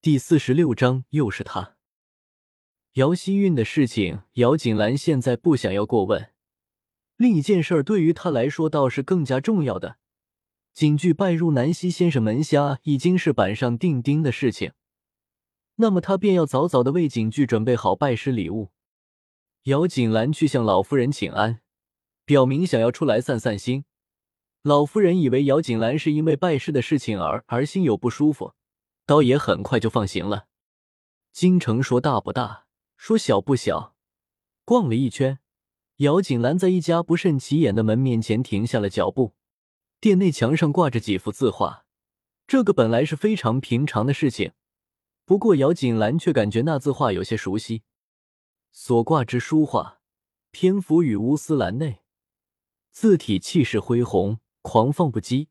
[0.00, 1.74] 第四十六章又是他。
[2.92, 6.30] 姚希韵的事情，姚锦兰现在不想要过问。
[7.16, 9.98] 另一件事儿对于他来说倒是更加重要的，
[10.72, 14.70] 景剧拜入南溪先生门下已经是板上钉钉的事情。
[15.76, 18.70] 那么他便要早早的为景剧准备好拜师礼物。
[19.64, 21.60] 姚锦兰去向老夫人请安，
[22.24, 23.84] 表明想要出来散散心。
[24.62, 28.54] 老夫人以为姚锦兰是因为拜师的事情而而心有不舒服，
[29.08, 30.48] 倒也很快就放行了。
[31.32, 32.66] 京城说大不大，
[32.98, 33.96] 说小不小。
[34.66, 35.38] 逛了一圈，
[35.96, 39.34] 姚锦兰在一家不甚起眼的门面前停下了脚步。
[39.98, 41.86] 店内墙上挂着几幅字画，
[42.46, 44.52] 这个本来是非常平常的事情，
[45.24, 47.84] 不过姚锦兰却感觉那字画有些熟悉。
[48.70, 50.02] 所挂之书画，
[50.50, 52.02] 篇幅与乌丝蓝内，
[52.90, 54.38] 字体气势恢宏。
[54.60, 55.46] 狂放不羁，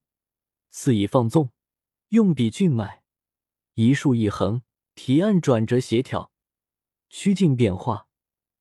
[0.69, 1.49] 肆意放纵，
[2.09, 3.01] 用笔俊迈，
[3.79, 4.63] 一竖一横，
[4.95, 6.31] 提按转折协调，
[7.09, 8.07] 曲径变化。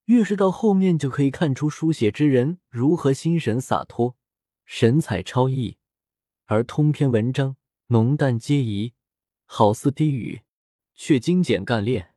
[0.05, 4.15] 越是到后面，就可以看出书写之人如何心神洒脱，
[4.67, 5.79] 神采超逸。
[6.45, 8.93] 而通篇文章浓淡皆宜，
[9.47, 10.43] 好似低语，
[10.95, 12.13] 却精简干练。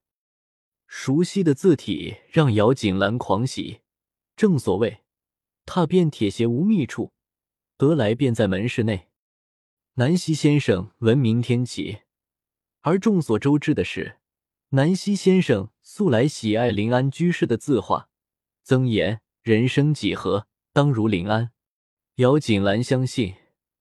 [0.86, 3.80] 熟悉的字体让姚锦兰狂喜。
[4.36, 5.06] 正所谓，
[5.66, 7.14] 踏遍铁鞋无觅处。
[7.78, 9.08] 得来便在门市内。
[9.94, 12.00] 南溪先生闻名天启，
[12.82, 14.18] 而众所周知的是，
[14.70, 18.10] 南溪先生素来喜爱临安居士的字画，
[18.64, 21.52] 曾言人生几何，当如临安。
[22.16, 23.36] 姚锦兰相信，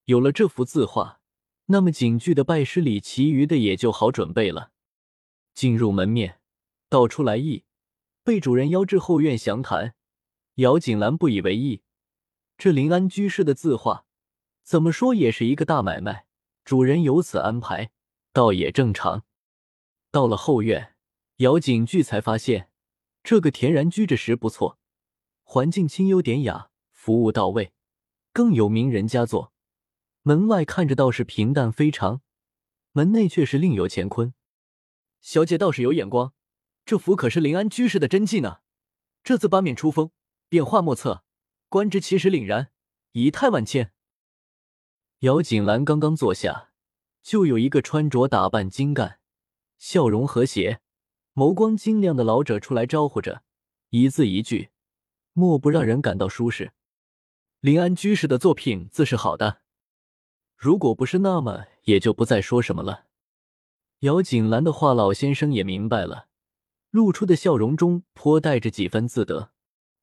[0.07, 1.21] 有了这幅字画，
[1.67, 4.73] 那么景剧的拜师礼，其余的也就好准备了。
[5.55, 6.41] 进入门面，
[6.89, 7.65] 道出来意，
[8.25, 9.95] 被主人邀至后院详谈。
[10.55, 11.83] 姚锦兰不以为意。
[12.57, 14.07] 这临安居士的字画，
[14.65, 16.27] 怎么说也是一个大买卖。
[16.65, 17.91] 主人有此安排，
[18.39, 19.25] 倒也正常。
[20.13, 20.95] 到了后院，
[21.39, 22.71] 姚景句才发现，
[23.25, 24.79] 这个田然居着时不错，
[25.43, 27.73] 环境清幽典雅，服务到位，
[28.33, 29.53] 更有名人佳作。
[30.23, 32.23] 门外看着倒是平淡非常，
[32.93, 34.33] 门内却是另有乾坤。
[35.21, 36.33] 小姐倒是有眼光，
[36.87, 38.59] 这幅可是临安居士的真迹呢。
[39.25, 40.13] 这字八面出风，
[40.49, 41.25] 变化莫测。
[41.69, 42.71] 观之其实凛然，
[43.11, 43.93] 仪态万千。
[45.23, 46.68] 姚锦兰刚刚坐下，
[47.29, 49.19] 就有一个穿着打扮精干、
[49.77, 50.81] 笑容和谐、
[51.35, 53.43] 眸光晶亮的老者出来招呼着，
[53.91, 54.71] 一字一句，
[55.35, 56.73] 莫不让人感到舒适。
[57.61, 59.61] 临安居士的作品自是好的，
[60.57, 63.05] 如果不是那么，也就不再说什么了。
[63.99, 66.29] 姚锦兰的话，老先生也明白了，
[66.89, 69.53] 露出的笑容中颇带着几分自得。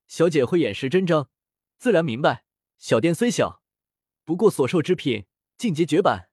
[0.07, 1.31] 小姐慧眼识真章。
[1.79, 2.45] 自然明白，
[2.77, 3.63] 小店虽小，
[4.23, 5.25] 不过所售之品
[5.57, 6.29] 尽皆绝版。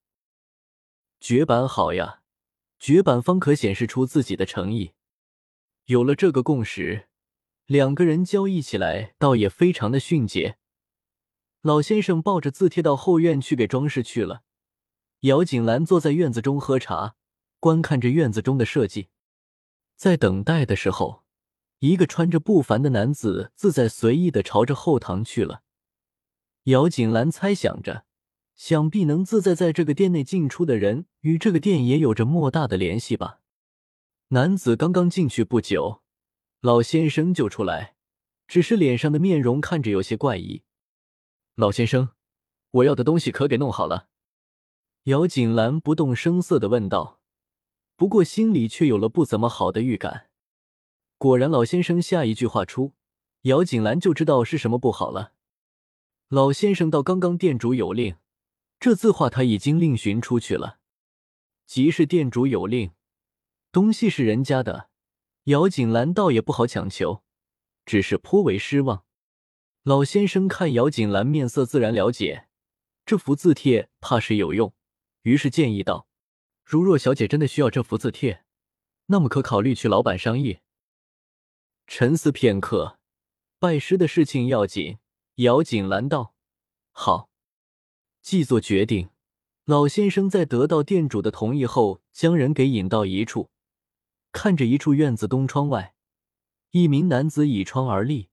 [1.24, 2.22] 绝版好呀，
[2.80, 4.90] 绝版方可显示出自己的诚意。
[5.84, 7.06] 有了这个共识，
[7.66, 10.58] 两个人交易起来倒也非常的迅捷。
[11.60, 14.42] 老先生抱着字帖到后院去给装饰去了。
[15.20, 17.14] 姚锦兰坐在院子中喝茶，
[17.60, 19.06] 观看着院子中的设计。
[19.94, 21.22] 在等待的时候。
[21.78, 25.62] 一个穿着不凡的男子自在随意的朝着后堂去了。
[26.64, 28.04] 姚锦兰猜想着，
[28.64, 33.40] 想必能自在在这个店内进出的人，与这个店也有着莫大的联系吧。
[34.28, 36.02] 男子刚刚进去不久，
[36.60, 37.96] 老先生就出来，
[38.46, 40.62] 只是脸上的面容看着有些怪异。
[41.56, 42.10] 老先生，
[42.70, 44.06] 我要的东西可给弄好了？
[45.06, 47.18] 姚锦兰不动声色的问道，
[47.96, 50.28] 不过心里却有了不怎么好的预感。
[51.18, 52.92] 果然，老先生下一句话出，
[53.40, 55.32] 姚锦兰就知道是什么不好了。
[56.28, 58.14] 老先生道：“刚刚店主有令，
[58.82, 60.80] 这字画他已经另寻出去了。
[61.66, 62.90] 即是店主有令，
[63.70, 64.90] 东西是人家的，
[65.44, 67.22] 姚锦兰倒也不好强求，
[67.86, 69.04] 只是颇为失望。”
[69.84, 72.48] 老先生看姚锦兰面色，自然了解
[73.06, 74.74] 这幅字帖怕是有用，
[75.22, 76.08] 于是建议道
[76.66, 78.44] ：“如若小姐真的需要这幅字帖，
[79.06, 80.58] 那么可考虑去老板商议。”
[81.86, 82.98] 沉思片刻，
[83.60, 84.98] 拜师的事情要紧。
[85.36, 86.34] 姚锦兰道
[86.90, 87.28] ：“好。”
[88.22, 89.10] 既做决定，
[89.64, 93.50] 老先生在得到店主的同意后，将人给引到一处，
[94.30, 95.94] 看着一处院子东窗外，
[96.70, 98.30] 一名男子倚窗而立，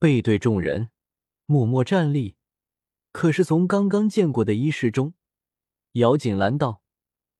[0.00, 0.90] 背对众人，
[1.46, 2.34] 默默站立。
[3.12, 5.14] 可是从刚刚见过的衣饰中，
[5.92, 6.82] 姚锦兰道：“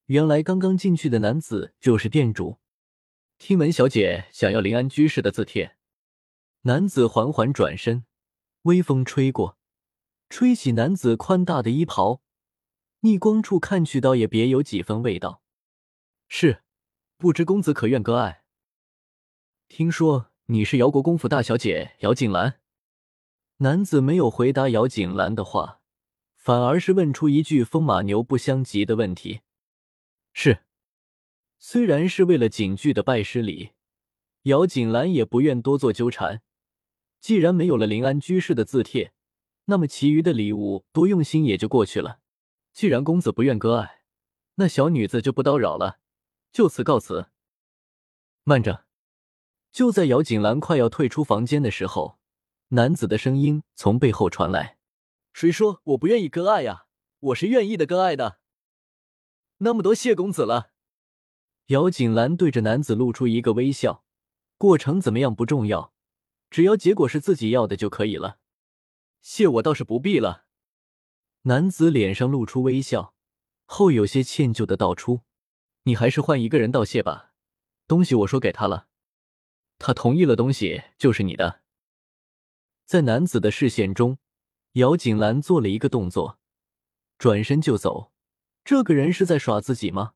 [0.07, 2.59] 原来刚刚进去的男子就是店主。”
[3.39, 5.77] 听闻小姐想要临安居士的字帖，
[6.63, 8.07] 男子缓缓转身，
[8.63, 9.56] 微风吹过，
[10.29, 12.21] 吹起男子宽大的衣袍，
[13.01, 15.43] 逆光处看去，倒也别有几分味道。
[16.29, 16.63] 是
[17.17, 18.43] 不知公子可愿割爱？
[19.69, 22.61] 听说你是姚国公府大小姐姚锦兰。
[23.59, 25.81] 男子没有回答姚锦兰的话，
[26.35, 29.41] 反而是问出一句风马牛不相及的问题
[30.35, 30.65] ：“是。”
[31.59, 33.71] 虽然是为了景剧的拜师礼，
[34.43, 36.43] 姚锦兰也不愿多做纠缠。
[37.19, 39.15] 既然没有了临安居士的字帖，
[39.67, 42.21] 那么其余的礼物多用心也就过去了。
[42.73, 44.03] 既然公子不愿割爱，
[44.57, 45.99] 那小女子就不叨扰了，
[46.53, 47.31] 就此告辞。
[48.45, 48.85] 慢着！
[49.73, 52.19] 就在姚锦兰快要退出房间的时候，
[52.69, 54.79] 男子的声音从背后传来
[55.35, 56.87] ：“谁说我不愿意割爱呀？
[57.19, 58.39] 我是愿意的，割爱的。
[59.59, 60.71] 那么多谢公子了。”
[61.69, 64.05] 姚锦兰对着男子露出一个微笑，
[64.57, 65.93] 过程怎么样不重要，
[66.49, 68.39] 只要结果是自己要的就可以了。
[69.29, 70.45] 谢我倒是不必了。
[71.43, 73.13] 男子脸上露出微笑，
[73.65, 75.23] 后有些歉疚的道出
[75.83, 77.33] ：“你还是换一个人道谢吧。
[77.89, 78.87] 东西我说给他了，
[79.79, 81.63] 他同意了，东西就是你的。”
[82.87, 84.19] 在男子的视线中，
[84.75, 86.39] 姚锦兰做了一个动作，
[87.19, 88.13] 转身就走。
[88.65, 90.13] 这个人是在耍自己吗？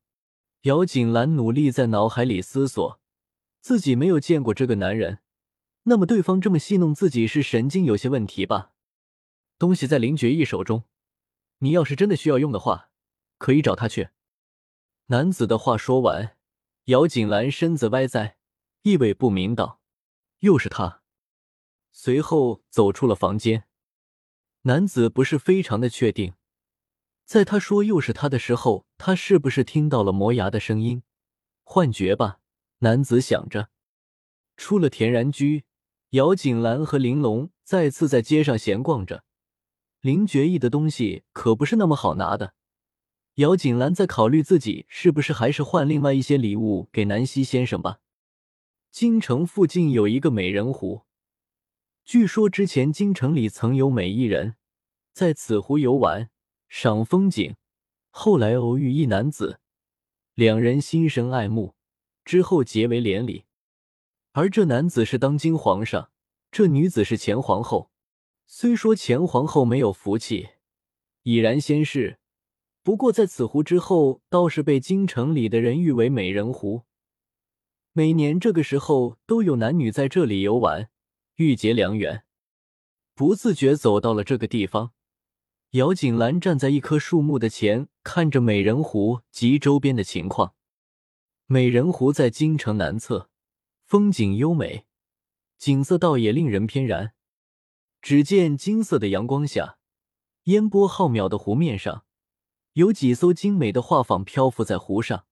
[0.61, 3.01] 姚锦兰努力在脑海里思索，
[3.59, 5.19] 自己没有见过这个男人，
[5.83, 8.70] 那么对方这么戏弄自己是神经有些问题吧？
[9.61, 10.85] 东西在林觉义手中，
[11.59, 12.89] 你要是真的需要用的话，
[13.37, 14.09] 可以找他去。
[15.05, 16.35] 男子的话说完，
[16.85, 18.37] 姚锦兰身子歪在，
[18.81, 19.79] 意味不明道
[20.41, 21.03] ：“又是他。”
[21.93, 23.65] 随后走出了房间。
[24.63, 26.33] 男子不是非常的确定。
[27.23, 31.03] 在他说又是他的时候，他是不是听到了磨牙的声音？
[31.63, 32.39] 幻觉吧，
[32.79, 33.69] 男子想着。
[34.57, 35.65] 出了田然居，
[36.09, 39.23] 姚锦兰和玲珑再次在街上闲逛着。
[40.01, 42.53] 林觉意的东西可不是那么好拿的。
[43.35, 47.99] 姚锦兰在考虑自己是不是还是换另外一些礼物给南希先生吧。
[48.91, 51.03] 京城附近有一个美人湖，
[52.03, 54.55] 据说之前京城里曾有美一人
[55.13, 56.29] 在此湖游玩。
[56.67, 57.57] 赏风景，
[58.11, 59.59] 后来偶遇一男子，
[60.35, 61.75] 两人心生爱慕，
[62.23, 63.43] 之后结为连理。
[64.31, 66.11] 而这男子是当今皇上，
[66.49, 67.90] 这女子是前皇后。
[68.53, 70.49] 虽说前皇后没有福气，
[71.23, 72.19] 已然仙逝，
[72.83, 76.83] 不过在此湖之后，倒是被京城里的人誉为美人湖。
[77.93, 80.89] 每年这个时候，都有男女在这里游玩，
[81.35, 82.25] 欲结良缘。
[83.15, 84.91] 不自觉走到了这个地方。
[85.71, 90.55] 姚锦兰站在一棵树木的前，看着美人湖及周边的情况。
[91.45, 93.29] 美人湖在京城南侧，
[93.85, 94.85] 风景优美，
[95.57, 97.13] 景色倒也令人翩然。
[98.01, 99.77] 只见金色的阳光下，
[100.43, 102.05] 烟波浩渺的湖面上，
[102.73, 105.25] 有几艘精美的画舫漂浮在湖上。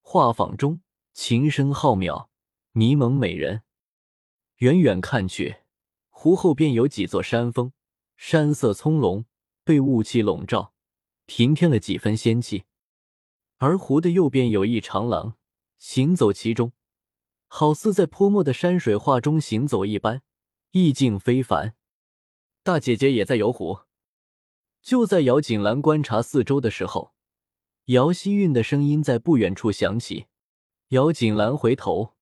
[0.00, 0.82] 画舫中
[1.12, 2.28] 琴声浩渺，
[2.72, 3.62] 迷蒙美人。
[4.56, 5.56] 远远看去，
[6.10, 7.72] 湖后便有几座山峰，
[8.16, 9.24] 山色葱茏。
[9.64, 10.74] 被雾气笼罩，
[11.24, 12.64] 平添了几分仙气。
[13.58, 15.36] 而湖的右边有一长廊，
[15.78, 16.72] 行走其中，
[17.46, 20.22] 好似在泼墨的山水画中行走一般，
[20.72, 21.76] 意境非凡。
[22.64, 23.80] 大姐姐也在游湖。
[24.82, 27.12] 就在姚锦兰观察四周的时候，
[27.86, 30.26] 姚希韵的声音在不远处响起。
[30.88, 32.14] 姚锦兰回头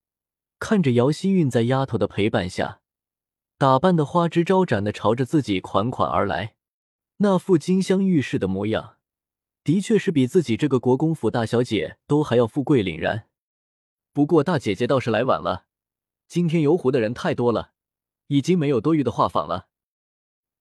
[0.57, 2.81] 看着姚希韵，在丫头的陪伴下，
[3.57, 6.55] 打扮的花枝招展的，朝着自己款款而来。
[7.17, 8.97] 那副金镶玉饰的模样，
[9.63, 13.27] 的确是比自己这个国公府大小姐都还要富贵凛然。
[14.11, 15.65] 不过大姐姐倒是来晚了，
[16.27, 17.73] 今天游湖的人太多了，
[18.27, 19.67] 已经没有多余的画舫了。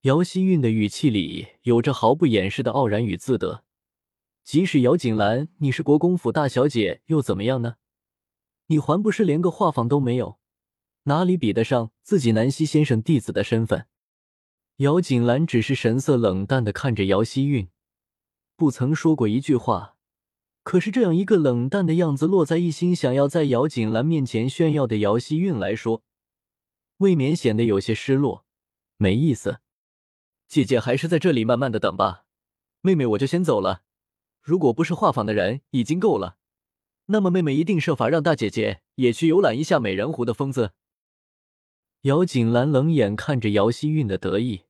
[0.02, 3.64] 姚希韵的语气里有着毫不掩饰的傲然与自得。
[4.42, 7.76] 即使姚锦兰，你是国公府大小姐又怎么样呢？
[8.68, 10.38] 你还不是连个画舫都没有，
[11.02, 13.88] 哪里比得上自己南溪先生弟子的身份？
[14.76, 17.68] 姚锦兰只是神色冷淡的看着姚希韵，
[18.56, 19.96] 不曾说过一句话。
[20.62, 26.02] 可是这样一个冷淡的样子，落在一心想要在姚锦兰面前炫耀的姚希韵来说，
[26.96, 28.46] 未免显得有些失落，
[28.96, 29.60] 没意思。
[30.50, 32.24] 姐姐还是在这里慢慢的等吧，
[32.80, 33.84] 妹妹我就先走了。
[34.42, 36.38] 如果不是画舫的人已经够了，
[37.06, 40.72] 那么妹妹一定设法让大姐姐也去游览一下美人湖的风姿。
[42.00, 44.64] 姚锦兰冷眼看着姚希韵的得意。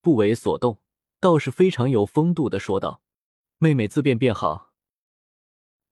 [0.00, 0.80] 不为所动，
[1.20, 3.00] 倒是非常有风度的说道
[3.58, 4.72] ：“妹妹自便便好。”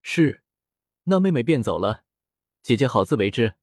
[0.03, 0.43] 是，
[1.05, 2.03] 那妹妹便走了，
[2.65, 3.55] 姐姐好自为之。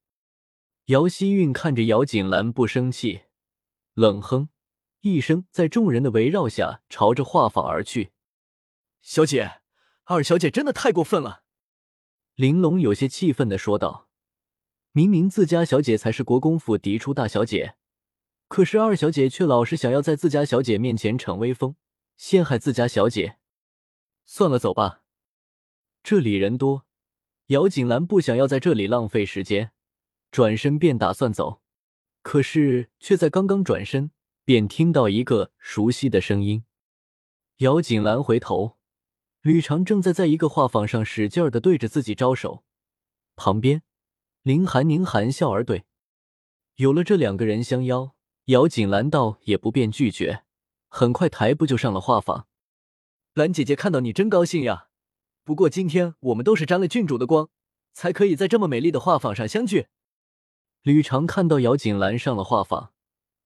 [0.85, 3.23] 姚希韵看着姚锦兰，不生气，
[3.95, 4.47] 冷哼
[5.01, 8.11] 一声，在众人的围绕下，朝着画舫而去。
[9.01, 9.61] 小姐，
[10.05, 11.43] 二小姐真的太过分了。
[12.35, 14.09] 玲珑有些气愤的说道
[14.91, 17.75] ：“明明自家小姐才是国公府嫡出大小姐，
[18.47, 21.75] 可是二小姐却老是想要在自家小姐面前逞威风，
[22.15, 23.37] 陷害自家小姐。
[24.25, 25.03] 算了，走吧，
[26.03, 26.85] 这里人多。”
[27.47, 29.71] 姚锦兰不想要在这里浪费时间，
[30.31, 31.61] 转身便打算走，
[32.21, 34.11] 可是却在刚刚转身，
[34.47, 36.63] 便听到一个熟悉的声音。
[37.57, 38.77] 姚锦兰回头，
[39.41, 42.63] 吕长正在在一个画舫上使劲的对着自己招手，
[43.35, 43.83] 旁边
[44.43, 45.83] 林寒宁含笑而对。
[46.75, 50.45] 有了这两个人相邀，姚锦兰倒也不便拒绝，
[50.87, 52.45] 很快抬步就上了画舫。
[53.33, 54.87] 兰姐姐看到你真高兴呀。
[55.43, 57.49] 不过今天我们都是沾了郡主的光，
[57.91, 59.87] 才可以在这么美丽的画舫上相聚。
[60.83, 62.91] 吕长看到姚锦兰上了画舫，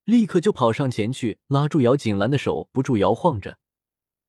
[0.04, 3.58] 立刻就跑上前去拉住姚锦兰的手，不住摇晃着，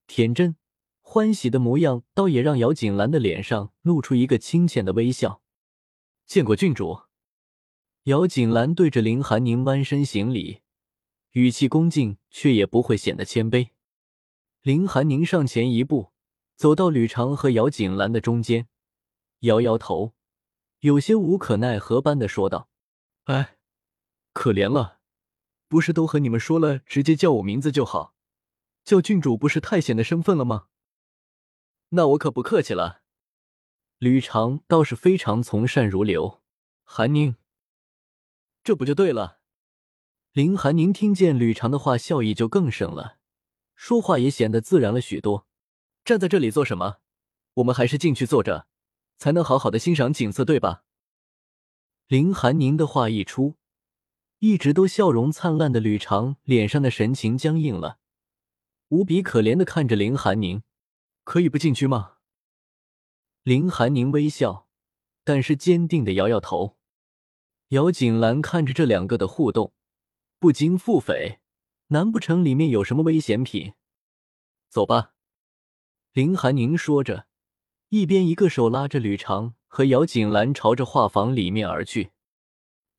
[0.07, 0.57] 天真
[1.01, 5.43] 欢喜的模样，倒也让姚锦兰的脸上露出一个亲切的微笑。
[6.27, 7.03] 见过郡主。
[8.05, 10.63] 姚锦兰对着林寒宁弯身行礼，
[11.33, 13.71] 语气恭敬，却也不会显得谦卑。
[14.63, 16.13] 林寒宁上前一步。
[16.55, 18.69] 走到吕长和姚锦兰的中间，
[19.41, 20.15] 摇摇头，
[20.79, 22.69] 有些无可奈何般的说道
[23.25, 23.57] ：“哎，
[24.33, 25.01] 可怜了，
[25.73, 28.15] 不是都和你们说了，直接叫我名字就好，
[28.85, 30.67] 叫郡主不是太显得身份了吗？
[31.89, 33.01] 那我可不客气了。”
[33.97, 36.43] 吕长倒是非常从善如流，
[36.85, 37.37] 韩宁，
[38.63, 39.39] 这不就对了？
[40.33, 43.17] 林寒宁听见吕长的话，笑意就更盛了，
[43.75, 45.47] 说话也显得自然了许多。
[46.05, 46.99] 站在这里做什么？
[47.55, 48.67] 我们还是进去坐着，
[49.17, 50.85] 才能好好的欣赏景色，对吧？
[52.09, 53.57] 林寒宁的话一出，
[54.43, 58.01] 一直都笑容灿烂的吕长脸上的神情僵硬了，
[58.89, 60.65] 无比可怜的看着林寒宁。
[61.23, 62.15] 可以不进去吗？
[63.45, 64.67] 林寒宁微笑，
[65.23, 66.77] 但是坚定的摇摇头。
[67.69, 69.73] 姚锦兰看着这两个的互动，
[70.41, 71.39] 不禁腹诽：
[71.87, 73.75] 难不成里面有什么危险品？
[74.69, 75.15] 走吧。
[76.13, 77.29] 林寒宁说着，
[77.91, 82.11] 一边一个手拉着吕长和姚锦兰朝着画舫里面而去。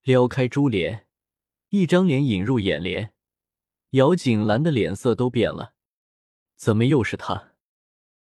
[0.04, 1.06] 撩开珠帘，
[1.76, 3.14] 一张脸引入眼帘，
[3.94, 5.74] 姚景兰的脸色都变了。
[6.56, 7.53] 怎么又是他？